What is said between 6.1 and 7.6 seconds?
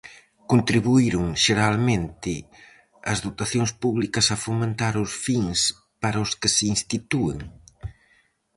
os que se institúen?